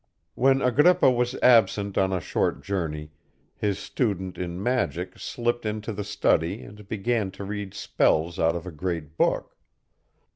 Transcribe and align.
When 0.33 0.63
Agrippa 0.63 1.11
was 1.11 1.35
absent 1.43 1.95
on 1.95 2.11
a 2.11 2.19
short 2.19 2.63
journey, 2.63 3.11
his 3.55 3.77
student 3.77 4.35
in 4.35 4.57
magic 4.63 5.19
slipped 5.19 5.63
into 5.63 5.93
the 5.93 6.03
study 6.03 6.63
and 6.63 6.87
began 6.87 7.29
to 7.33 7.43
read 7.43 7.75
spells 7.75 8.39
out 8.39 8.55
of 8.55 8.65
a 8.65 8.71
great 8.71 9.15
book. 9.15 9.55